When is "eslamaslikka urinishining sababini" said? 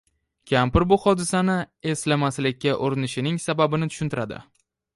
1.93-3.93